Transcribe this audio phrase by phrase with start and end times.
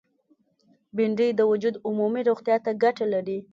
[0.95, 3.37] بېنډۍ د وجود عمومي روغتیا ته ګټه لري